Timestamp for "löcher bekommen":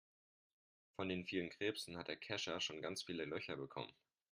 3.25-3.93